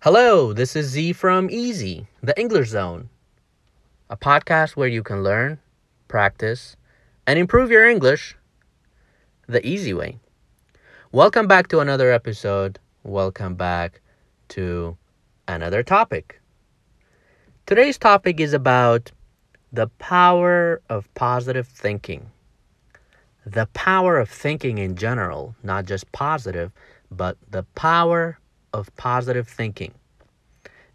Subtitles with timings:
[0.00, 3.08] Hello, this is Z from Easy, the English Zone,
[4.10, 5.58] a podcast where you can learn,
[6.08, 6.76] practice,
[7.26, 8.36] and improve your English
[9.46, 10.18] the easy way.
[11.10, 12.78] Welcome back to another episode.
[13.02, 14.02] Welcome back
[14.48, 14.98] to
[15.48, 16.38] another topic.
[17.64, 19.10] Today's topic is about
[19.72, 22.30] the power of positive thinking.
[23.44, 26.72] The power of thinking in general, not just positive,
[27.10, 28.38] but the power
[28.72, 29.94] of positive thinking.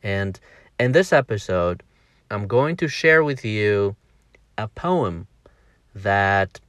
[0.04, 0.40] And
[0.80, 1.84] in this episode,
[2.30, 3.96] I'm going to share with you
[4.58, 5.28] a poem
[5.94, 6.60] that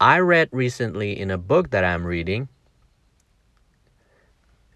[0.00, 2.48] I read recently in a book that I'm reading.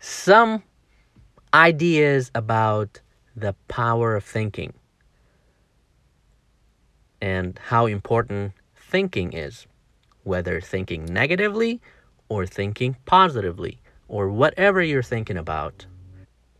[0.00, 0.62] Some
[1.52, 3.00] ideas about
[3.34, 4.72] the power of thinking
[7.20, 9.66] and how important thinking is,
[10.22, 11.80] whether thinking negatively
[12.28, 15.86] or thinking positively or whatever you're thinking about.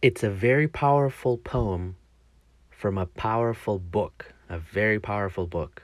[0.02, 1.97] It's a very powerful poem
[2.70, 5.82] from a powerful book, a very powerful book.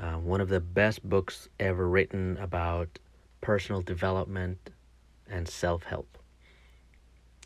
[0.00, 2.98] Uh, one of the best books ever written about
[3.40, 4.70] personal development
[5.28, 6.18] and self help.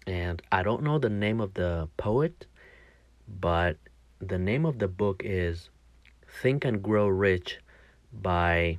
[0.07, 2.47] And I don't know the name of the poet,
[3.29, 3.77] but
[4.21, 5.71] the name of the book is
[6.41, 7.59] Think and Grow Rich
[8.13, 8.79] by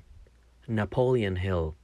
[0.68, 1.76] Napoleon Hill.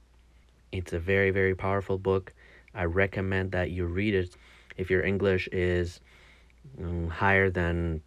[0.72, 2.32] It's a very, very powerful book.
[2.74, 4.36] I recommend that you read it
[4.76, 6.00] if your English is
[6.78, 8.02] um, higher than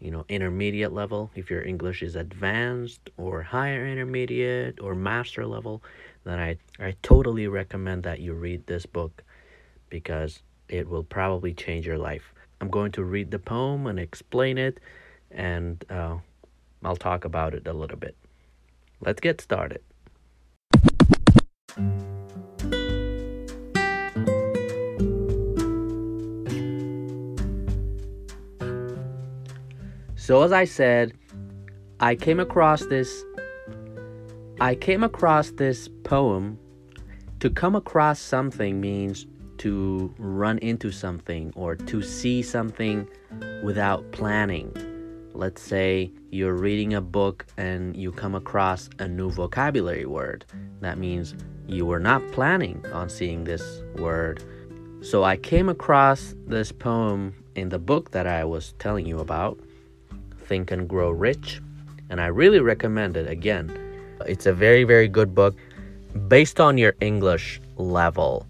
[0.00, 5.82] you know intermediate level if your english is advanced or higher intermediate or master level
[6.24, 9.22] then i i totally recommend that you read this book
[9.90, 14.58] because it will probably change your life i'm going to read the poem and explain
[14.58, 14.78] it
[15.30, 16.16] and uh,
[16.84, 18.16] i'll talk about it a little bit.
[19.00, 19.82] Let's get started.
[30.16, 31.12] So as I said,
[32.00, 33.24] I came across this
[34.60, 36.58] I came across this poem.
[37.40, 39.26] To come across something means
[39.58, 43.06] to run into something or to see something
[43.62, 44.72] without planning.
[45.36, 50.44] Let's say you're reading a book and you come across a new vocabulary word.
[50.80, 51.34] That means
[51.66, 54.44] you were not planning on seeing this word.
[55.02, 59.58] So I came across this poem in the book that I was telling you about
[60.46, 61.60] Think and Grow Rich.
[62.10, 63.76] And I really recommend it again.
[64.26, 65.56] It's a very, very good book
[66.28, 68.46] based on your English level.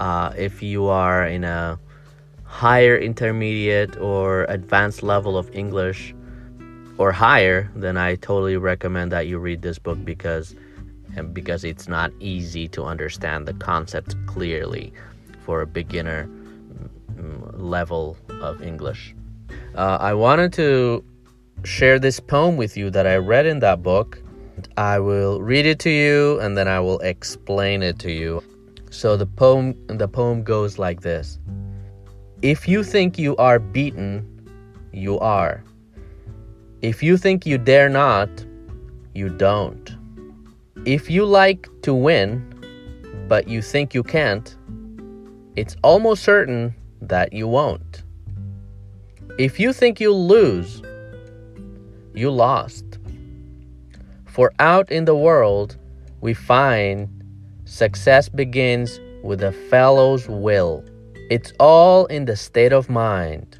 [0.00, 1.78] Uh, if you are in a
[2.52, 6.14] higher intermediate or advanced level of English
[6.98, 10.54] or higher, then I totally recommend that you read this book because
[11.32, 14.92] because it's not easy to understand the concepts clearly
[15.44, 16.28] for a beginner
[17.14, 19.14] mm, level of English.
[19.74, 21.02] Uh, I wanted to
[21.64, 24.22] share this poem with you that I read in that book.
[24.76, 28.42] I will read it to you and then I will explain it to you.
[28.90, 31.38] So the poem the poem goes like this.
[32.42, 34.26] If you think you are beaten,
[34.92, 35.62] you are.
[36.80, 38.28] If you think you dare not,
[39.14, 39.94] you don't.
[40.84, 42.42] If you like to win,
[43.28, 44.56] but you think you can't,
[45.54, 48.02] it's almost certain that you won't.
[49.38, 50.82] If you think you'll lose,
[52.12, 52.98] you lost.
[54.26, 55.76] For out in the world,
[56.20, 57.08] we find
[57.66, 60.84] success begins with a fellow's will.
[61.30, 63.58] It's all in the state of mind.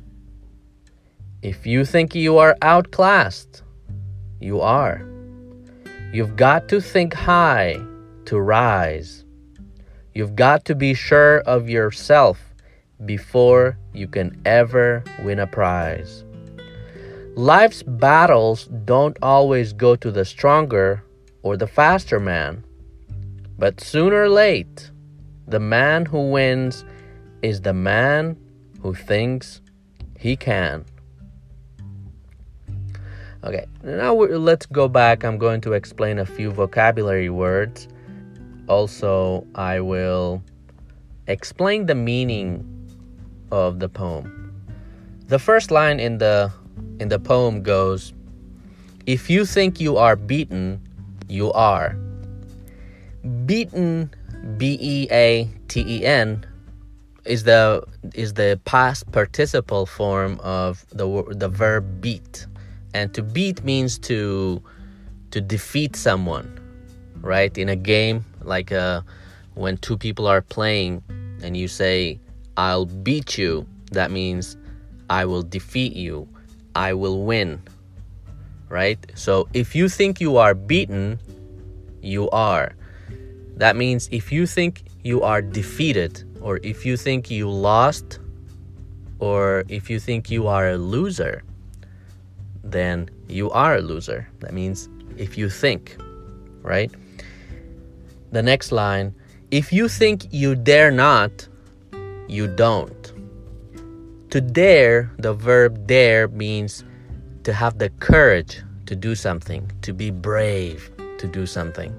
[1.42, 3.62] If you think you are outclassed,
[4.40, 5.06] you are.
[6.12, 7.76] You've got to think high
[8.26, 9.24] to rise.
[10.14, 12.52] You've got to be sure of yourself
[13.06, 16.24] before you can ever win a prize.
[17.34, 21.02] Life's battles don't always go to the stronger
[21.42, 22.62] or the faster man,
[23.58, 24.90] but sooner or late,
[25.48, 26.84] the man who wins
[27.42, 28.36] is the man
[28.80, 29.60] who thinks
[30.18, 30.84] he can.
[33.44, 35.24] Okay, now let's go back.
[35.24, 37.88] I'm going to explain a few vocabulary words.
[38.68, 40.42] Also, I will
[41.26, 42.64] explain the meaning
[43.50, 44.54] of the poem.
[45.26, 46.52] The first line in the
[47.00, 48.14] in the poem goes,
[49.06, 50.80] "If you think you are beaten,
[51.26, 51.96] you are."
[53.46, 54.10] Beaten,
[54.56, 56.46] B E A T E N,
[57.24, 57.84] is the
[58.14, 62.46] is the past participle form of the the verb beat,
[62.94, 64.62] and to beat means to
[65.30, 66.58] to defeat someone,
[67.20, 67.56] right?
[67.56, 69.02] In a game, like uh,
[69.54, 71.02] when two people are playing,
[71.42, 72.18] and you say,
[72.56, 74.56] "I'll beat you," that means
[75.08, 76.28] I will defeat you.
[76.74, 77.62] I will win.
[78.68, 78.98] Right?
[79.14, 81.20] So if you think you are beaten,
[82.00, 82.72] you are.
[83.56, 88.18] That means if you think you are defeated, or if you think you lost,
[89.18, 91.42] or if you think you are a loser,
[92.64, 94.28] then you are a loser.
[94.40, 95.96] That means if you think,
[96.62, 96.90] right?
[98.32, 99.14] The next line
[99.52, 101.46] if you think you dare not,
[102.26, 103.12] you don't.
[104.30, 106.84] To dare, the verb dare means
[107.44, 111.92] to have the courage to do something, to be brave to do something.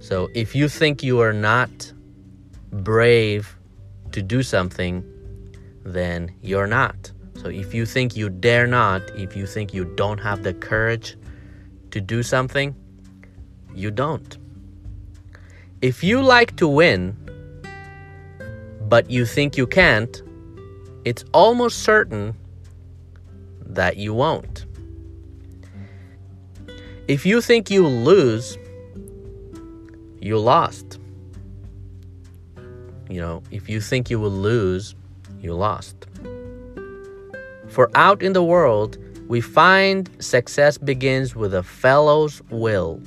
[0.00, 1.70] So if you think you are not
[2.72, 3.56] brave
[4.12, 5.04] to do something,
[5.84, 7.12] then you're not.
[7.34, 11.16] So if you think you dare not, if you think you don't have the courage
[11.90, 12.74] to do something,
[13.74, 14.36] you don't.
[15.80, 17.16] If you like to win,
[18.88, 20.22] but you think you can't,
[21.04, 22.34] it's almost certain
[23.64, 24.66] that you won't.
[27.08, 28.58] If you think you lose,
[30.20, 30.99] you lost.
[33.10, 34.94] You know, if you think you will lose,
[35.40, 36.06] you lost.
[37.68, 38.98] For out in the world,
[39.28, 43.02] we find success begins with a fellow's will.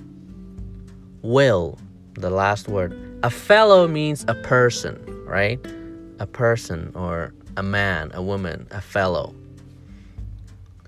[1.21, 1.79] Will,
[2.15, 2.99] the last word.
[3.23, 5.59] A fellow means a person, right?
[6.19, 9.33] A person or a man, a woman, a fellow.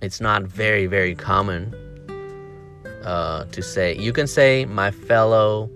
[0.02, 1.74] It's not very, very common
[3.04, 3.96] uh, to say.
[3.98, 5.70] You can say, my fellow.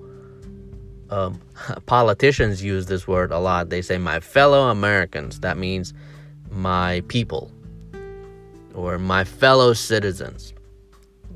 [1.10, 1.42] Um,
[1.86, 3.70] politicians use this word a lot.
[3.70, 5.40] They say, my fellow Americans.
[5.40, 5.94] That means
[6.52, 7.52] my people
[8.74, 10.54] or my fellow citizens.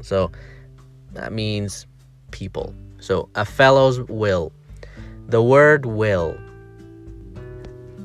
[0.01, 0.31] So
[1.13, 1.85] that means
[2.31, 2.73] people.
[2.99, 4.51] So a fellow's will.
[5.27, 6.37] The word will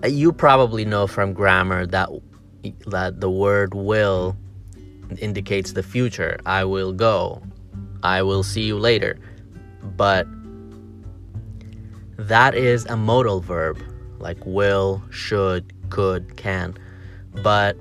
[0.07, 2.09] you probably know from grammar that
[2.87, 4.37] that the word will
[5.21, 6.39] indicates the future.
[6.47, 7.43] I will go.
[8.03, 9.19] I will see you later.
[9.97, 10.27] But
[12.19, 13.81] that is a modal verb
[14.19, 16.77] like will, should, could, can.
[17.43, 17.77] But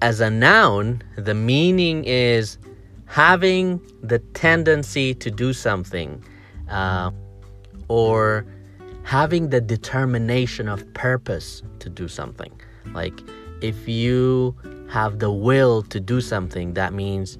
[0.00, 2.58] as a noun, the meaning is
[3.04, 6.22] having the tendency to do something
[6.70, 7.10] uh,
[7.88, 8.46] or
[9.02, 12.52] having the determination of purpose to do something.
[12.92, 13.20] Like
[13.60, 14.56] if you
[14.90, 17.38] have the will to do something, that means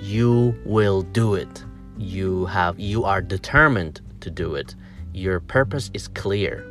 [0.00, 1.64] you will do it.
[1.98, 4.74] You have you are determined to do it.
[5.12, 6.66] Your purpose is clear.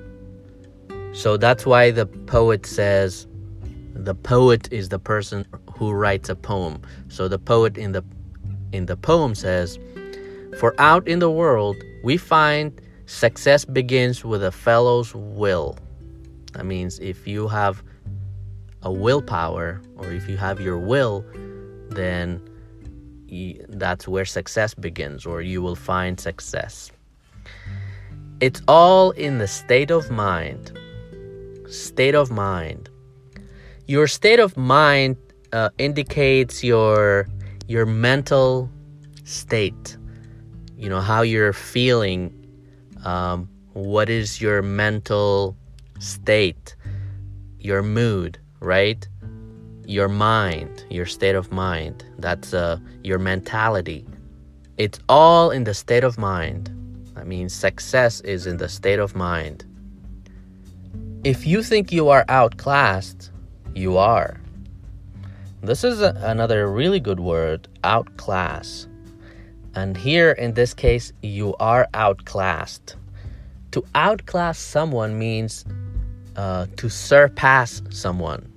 [1.13, 3.27] So that's why the poet says
[3.93, 5.45] the poet is the person
[5.75, 6.81] who writes a poem.
[7.09, 8.03] So the poet in the
[8.71, 9.79] in the poem says,
[10.59, 15.75] "For out in the world we find Success begins with a fellow's will.
[16.53, 17.81] That means if you have
[18.83, 21.25] a willpower or if you have your will,
[21.89, 22.39] then
[23.67, 26.91] that's where success begins, or you will find success.
[28.41, 30.71] It's all in the state of mind.
[31.67, 32.89] State of mind.
[33.85, 35.17] Your state of mind
[35.51, 37.27] uh, indicates your
[37.67, 38.69] your mental
[39.25, 39.97] state.
[40.77, 42.33] You know how you're feeling
[43.03, 45.57] um, what is your mental
[45.99, 46.77] state,
[47.59, 49.05] your mood, right?
[49.85, 52.05] Your mind, your state of mind.
[52.19, 54.07] That's uh, your mentality.
[54.77, 56.73] It's all in the state of mind.
[57.19, 59.65] I mean, success is in the state of mind.
[61.25, 63.29] If you think you are outclassed,
[63.75, 64.39] you are.
[65.61, 68.87] This is a, another really good word, outclass.
[69.75, 72.95] And here in this case, you are outclassed.
[73.71, 75.65] To outclass someone means
[76.37, 78.49] uh, to surpass someone,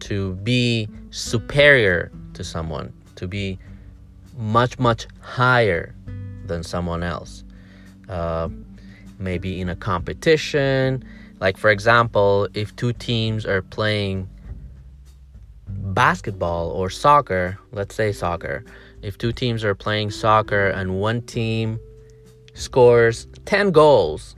[0.00, 3.58] to be superior to someone, to be
[4.38, 5.94] much, much higher
[6.46, 7.44] than someone else.
[8.10, 8.48] Uh,
[9.20, 11.04] maybe in a competition.
[11.38, 14.28] Like, for example, if two teams are playing
[15.68, 18.64] basketball or soccer, let's say soccer,
[19.02, 21.78] if two teams are playing soccer and one team
[22.54, 24.34] scores 10 goals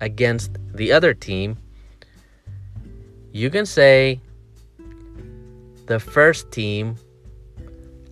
[0.00, 1.58] against the other team,
[3.32, 4.20] you can say
[5.86, 6.96] the first team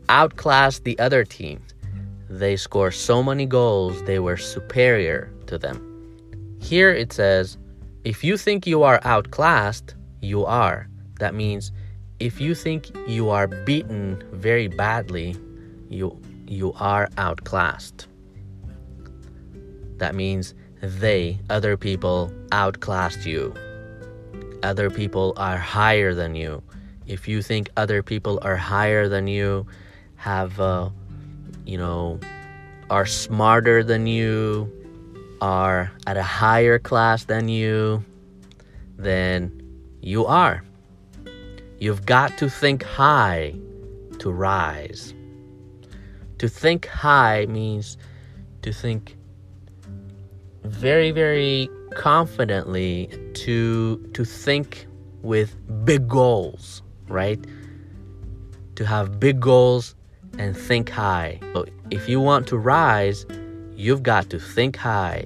[0.08, 1.62] outclassed the other team.
[2.30, 5.84] They scored so many goals, they were superior to them.
[6.60, 7.56] Here it says,
[8.04, 10.88] if you think you are outclassed, you are.
[11.18, 11.72] That means
[12.20, 15.36] if you think you are beaten very badly,
[15.88, 18.06] you you are outclassed.
[19.98, 23.54] That means they, other people, outclassed you.
[24.62, 26.62] Other people are higher than you.
[27.06, 29.66] If you think other people are higher than you,
[30.16, 30.90] have, uh,
[31.68, 32.18] you know,
[32.88, 34.72] are smarter than you,
[35.42, 38.02] are at a higher class than you,
[38.96, 39.52] then
[40.00, 40.64] you are.
[41.78, 43.54] You've got to think high
[44.18, 45.12] to rise.
[46.38, 47.98] To think high means
[48.62, 49.16] to think
[50.64, 54.86] very, very confidently, to, to think
[55.20, 57.44] with big goals, right?
[58.76, 59.94] To have big goals
[60.36, 61.40] and think high.
[61.52, 63.24] So if you want to rise,
[63.74, 65.24] you've got to think high.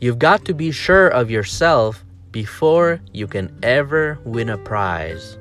[0.00, 5.36] You've got to be sure of yourself before you can ever win a prize.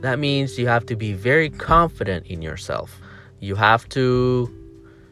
[0.00, 3.00] That means you have to be very confident in yourself.
[3.38, 4.50] You have to,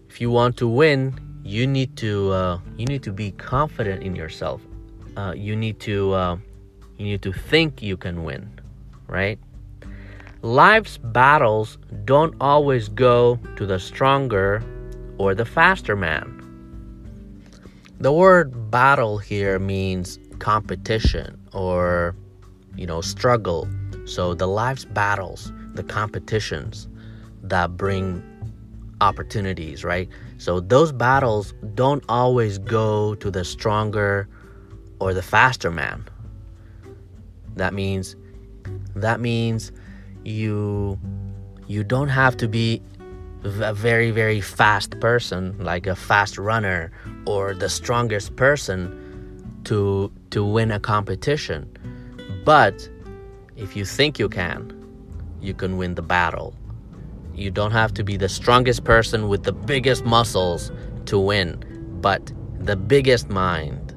[0.08, 4.14] if you want to win, you need to uh, you need to be confident in
[4.14, 4.60] yourself.
[5.16, 6.36] Uh, you need to uh,
[6.98, 8.60] you need to think you can win,
[9.06, 9.38] right?
[10.42, 14.62] Life's battles don't always go to the stronger
[15.18, 16.34] or the faster man.
[17.98, 22.14] The word battle here means competition or,
[22.76, 23.68] you know, struggle.
[24.04, 26.88] So the life's battles, the competitions
[27.42, 28.22] that bring
[29.00, 30.08] opportunities, right?
[30.36, 34.28] So those battles don't always go to the stronger
[35.00, 36.04] or the faster man.
[37.56, 38.14] That means
[38.94, 39.72] that means
[40.28, 40.98] you
[41.66, 42.82] you don't have to be
[43.44, 46.90] a very very fast person like a fast runner
[47.26, 51.68] or the strongest person to to win a competition.
[52.44, 52.88] But
[53.56, 54.74] if you think you can
[55.40, 56.54] you can win the battle.
[57.34, 60.72] You don't have to be the strongest person with the biggest muscles
[61.06, 61.64] to win
[62.00, 63.94] but the biggest mind.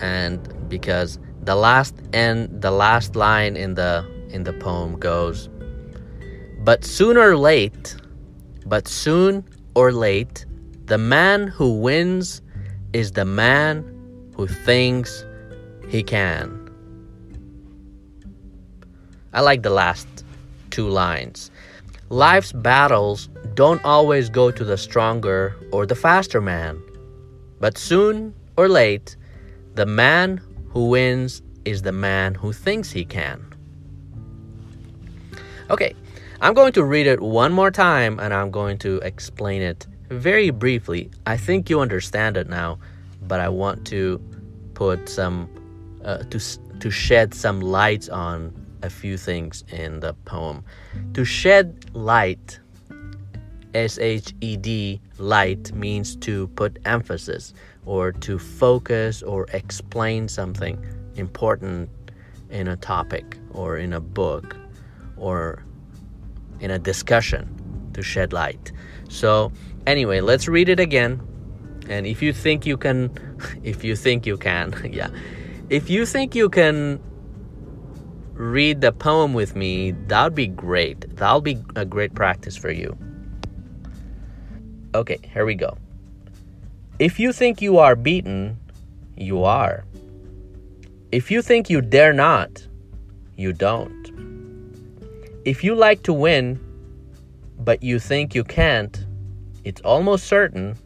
[0.00, 5.48] And because the last end the last line in the in the poem goes
[6.68, 7.96] but sooner or late,
[8.66, 9.42] but soon
[9.74, 10.44] or late,
[10.84, 12.42] the man who wins
[12.92, 13.82] is the man
[14.36, 15.24] who thinks
[15.88, 16.68] he can.
[19.32, 20.06] I like the last
[20.68, 21.50] two lines.
[22.10, 26.78] Life's battles don't always go to the stronger or the faster man,
[27.60, 29.16] but soon or late,
[29.74, 33.42] the man who wins is the man who thinks he can.
[35.70, 35.94] Okay,
[36.40, 40.50] I'm going to read it one more time and I'm going to explain it very
[40.50, 41.10] briefly.
[41.26, 42.78] I think you understand it now,
[43.22, 44.22] but I want to
[44.74, 45.48] put some
[46.04, 46.38] uh, to
[46.78, 50.64] to shed some light on a few things in the poem.
[51.14, 52.60] To shed light,
[53.74, 57.52] S H E D, light means to put emphasis
[57.84, 60.78] or to focus or explain something
[61.16, 61.90] important
[62.48, 64.56] in a topic or in a book
[65.16, 65.64] or
[66.60, 68.72] in a discussion to shed light.
[69.08, 69.52] So,
[69.86, 71.20] anyway, let's read it again.
[71.88, 73.10] And if you think you can,
[73.62, 75.08] if you think you can, yeah,
[75.70, 77.00] if you think you can
[78.34, 81.16] read the poem with me, that would be great.
[81.16, 82.96] That'll be a great practice for you.
[84.94, 85.76] Okay, here we go.
[86.98, 88.58] If you think you are beaten,
[89.16, 89.84] you are.
[91.12, 92.66] If you think you dare not,
[93.36, 93.97] you don't.
[95.48, 96.60] If you like to win,
[97.58, 99.06] but you think you can't,
[99.64, 100.76] it's almost certain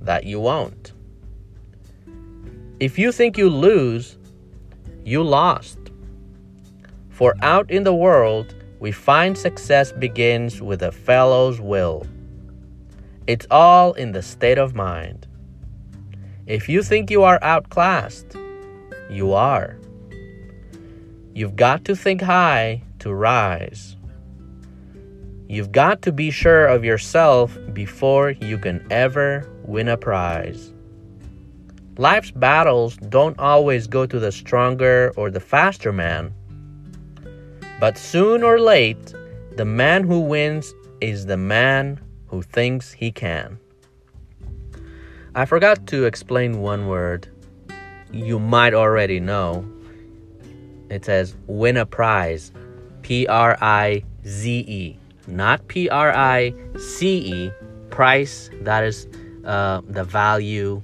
[0.00, 0.92] that you won't.
[2.80, 4.18] If you think you lose,
[5.04, 5.78] you lost.
[7.10, 12.04] For out in the world, we find success begins with a fellow's will.
[13.28, 15.28] It's all in the state of mind.
[16.48, 18.34] If you think you are outclassed,
[19.08, 19.78] you are.
[21.34, 23.94] You've got to think high to rise.
[25.50, 30.74] You've got to be sure of yourself before you can ever win a prize.
[31.96, 36.34] Life's battles don't always go to the stronger or the faster man.
[37.80, 39.14] But soon or late,
[39.56, 43.58] the man who wins is the man who thinks he can.
[45.34, 47.26] I forgot to explain one word
[48.12, 49.66] you might already know.
[50.90, 52.52] It says win a prize.
[53.00, 54.98] P R I Z E
[55.28, 57.50] not P R I C E,
[57.90, 59.06] price, that is
[59.44, 60.82] uh, the value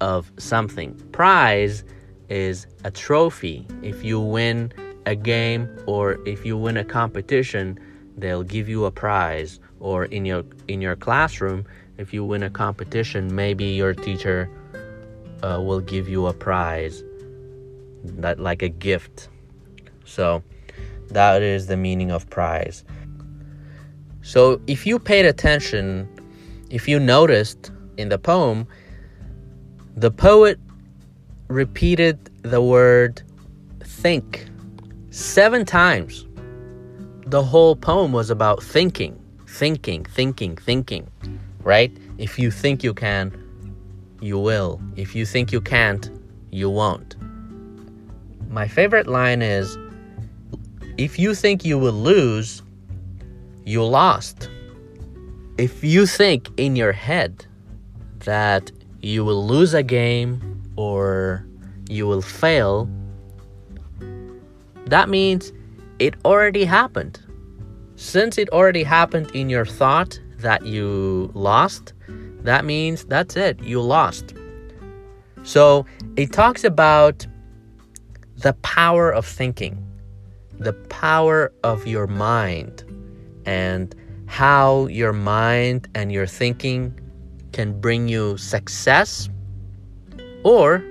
[0.00, 0.94] of something.
[1.12, 1.84] Prize
[2.28, 3.66] is a trophy.
[3.82, 4.72] If you win
[5.06, 7.78] a game or if you win a competition,
[8.16, 11.66] they'll give you a prize or in your in your classroom,
[11.98, 14.50] if you win a competition, maybe your teacher
[15.42, 17.02] uh, will give you a prize
[18.04, 19.28] that like a gift.
[20.04, 20.42] So
[21.08, 22.84] that is the meaning of prize.
[24.24, 26.08] So if you paid attention,
[26.70, 28.66] if you noticed in the poem,
[29.94, 30.58] the poet
[31.48, 33.22] repeated the word
[33.82, 34.46] think
[35.10, 36.26] seven times.
[37.26, 41.06] The whole poem was about thinking, thinking, thinking, thinking,
[41.62, 41.94] right?
[42.16, 43.30] If you think you can,
[44.20, 44.80] you will.
[44.96, 46.10] If you think you can't,
[46.50, 47.14] you won't.
[48.48, 49.76] My favorite line is
[50.96, 52.62] if you think you will lose,
[53.64, 54.48] you lost.
[55.58, 57.46] If you think in your head
[58.20, 61.46] that you will lose a game or
[61.88, 62.88] you will fail,
[64.86, 65.52] that means
[65.98, 67.20] it already happened.
[67.96, 71.92] Since it already happened in your thought that you lost,
[72.42, 74.34] that means that's it, you lost.
[75.44, 77.26] So it talks about
[78.38, 79.82] the power of thinking,
[80.58, 82.83] the power of your mind,
[83.46, 83.94] and
[84.26, 86.98] how your mind and your thinking
[87.52, 89.28] can bring you success
[90.42, 90.82] or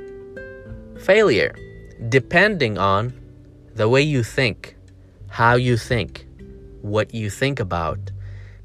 [0.99, 1.53] failure,
[2.09, 3.13] depending on
[3.75, 4.75] the way you think,
[5.29, 6.27] how you think,
[6.81, 7.99] what you think about.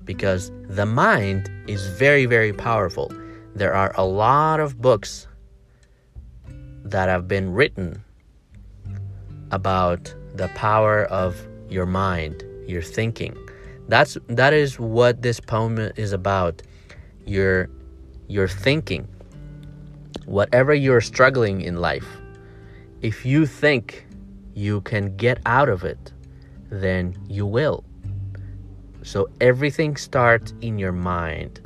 [0.04, 3.12] Because the mind is very, very powerful.
[3.54, 5.26] There are a lot of books
[6.84, 8.02] that have been written
[9.50, 13.36] about the power of your mind, your thinking.
[13.88, 16.62] That's that is what this poem is about.
[17.26, 17.68] Your
[18.28, 19.08] your thinking.
[20.26, 22.06] Whatever you're struggling in life,
[23.00, 24.06] if you think
[24.54, 26.12] you can get out of it,
[26.70, 27.82] then you will.
[29.02, 31.60] So everything starts in your mind.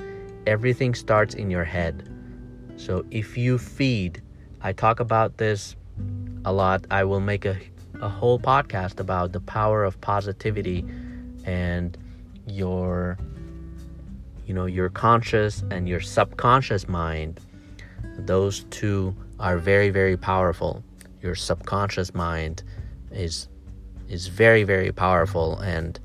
[0.47, 2.09] Everything starts in your head.
[2.77, 4.23] So if you feed,
[4.61, 5.75] I talk about this
[6.44, 6.87] a lot.
[6.90, 7.57] I will make a
[8.03, 10.85] a whole podcast about the power of positivity
[11.44, 11.97] and
[12.46, 13.18] your
[14.46, 17.40] you know your conscious and your subconscious mind
[18.18, 20.83] those two are very very powerful.
[21.20, 22.62] Your subconscious mind
[23.11, 23.48] is
[24.09, 25.98] is very very powerful and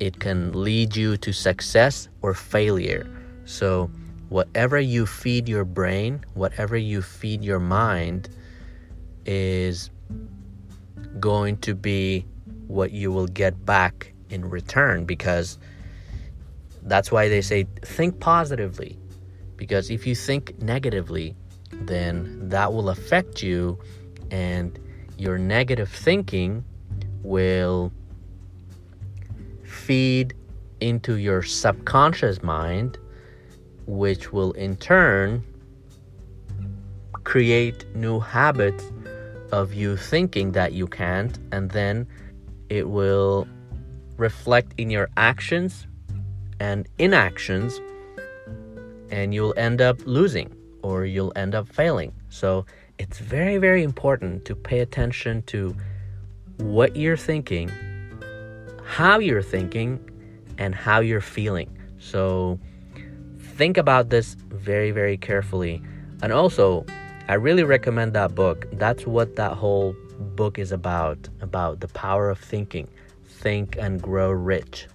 [0.00, 3.06] it can lead you to success or failure.
[3.44, 3.90] So
[4.28, 8.28] whatever you feed your brain whatever you feed your mind
[9.26, 9.90] is
[11.20, 12.26] going to be
[12.66, 15.58] what you will get back in return because
[16.82, 18.98] that's why they say think positively.
[19.56, 21.36] Because if you think negatively,
[21.72, 23.78] then that will affect you,
[24.30, 24.78] and
[25.16, 26.64] your negative thinking
[27.22, 27.92] will
[29.62, 30.34] feed
[30.80, 32.98] into your subconscious mind,
[33.86, 35.42] which will in turn
[37.24, 38.84] create new habits
[39.52, 42.06] of you thinking that you can't, and then
[42.68, 43.46] it will
[44.16, 45.86] reflect in your actions
[46.60, 47.80] and inactions,
[49.10, 52.12] and you'll end up losing or you'll end up failing.
[52.28, 52.66] So
[52.98, 55.74] it's very, very important to pay attention to
[56.58, 57.70] what you're thinking,
[58.84, 59.98] how you're thinking,
[60.58, 61.76] and how you're feeling.
[61.98, 62.58] So
[63.38, 65.82] think about this very, very carefully.
[66.22, 66.84] And also,
[67.28, 68.66] I really recommend that book.
[68.74, 69.96] That's what that whole
[70.36, 72.88] book is about about the power of thinking.
[73.44, 74.86] Think and grow rich.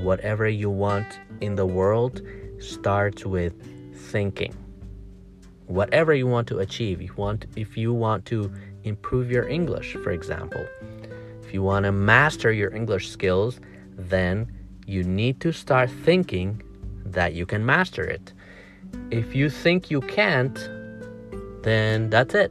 [0.00, 2.20] Whatever you want in the world
[2.58, 3.54] starts with
[4.10, 4.52] thinking.
[5.66, 10.10] Whatever you want to achieve, you want if you want to improve your English, for
[10.10, 10.66] example,
[11.44, 13.60] if you want to master your English skills,
[13.96, 14.52] then
[14.88, 16.60] you need to start thinking
[17.04, 18.32] that you can master it.
[19.12, 20.58] If you think you can't,
[21.62, 22.50] then that's it.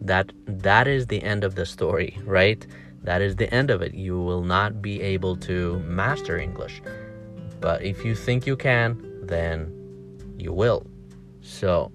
[0.00, 2.66] That that is the end of the story, right?
[3.02, 3.94] That is the end of it.
[3.94, 6.82] You will not be able to master English.
[7.60, 9.72] But if you think you can, then
[10.38, 10.86] you will.
[11.40, 11.92] So,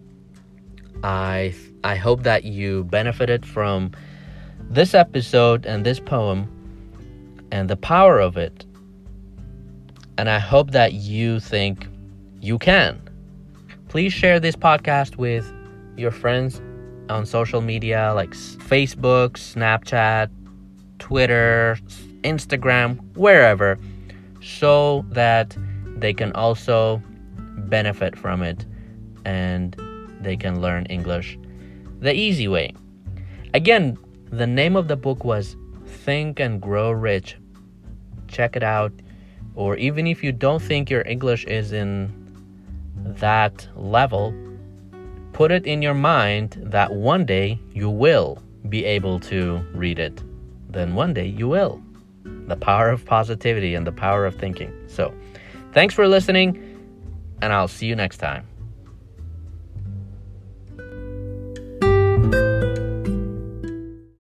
[1.04, 3.92] I I hope that you benefited from
[4.70, 6.48] this episode and this poem
[7.52, 8.66] and the power of it.
[10.18, 11.88] And I hope that you think
[12.40, 13.02] you can.
[13.88, 15.52] Please share this podcast with
[15.98, 16.62] your friends
[17.10, 20.30] on social media like Facebook, Snapchat,
[21.02, 21.78] Twitter,
[22.24, 23.78] Instagram, wherever,
[24.42, 25.58] so that
[25.98, 27.02] they can also
[27.68, 28.66] benefit from it
[29.26, 29.76] and
[30.22, 31.38] they can learn English
[32.00, 32.74] the easy way.
[33.54, 33.98] Again,
[34.32, 35.58] The name of the book was
[36.06, 37.36] Think and Grow Rich.
[38.30, 38.94] Check it out.
[39.56, 42.08] Or even if you don't think your English is in
[43.20, 44.34] that level,
[45.34, 50.24] put it in your mind that one day you will be able to read it.
[50.72, 51.82] Then one day you will.
[52.24, 54.74] The power of positivity and the power of thinking.
[54.88, 55.14] So,
[55.74, 56.58] thanks for listening,
[57.42, 58.48] and I'll see you next time.